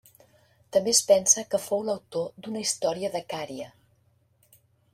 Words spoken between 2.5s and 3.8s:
història de Cària.